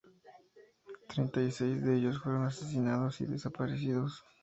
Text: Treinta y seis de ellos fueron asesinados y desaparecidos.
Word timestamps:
Treinta 1.09 1.43
y 1.43 1.51
seis 1.51 1.83
de 1.83 1.95
ellos 1.95 2.19
fueron 2.23 2.45
asesinados 2.47 3.21
y 3.21 3.27
desaparecidos. 3.27 4.23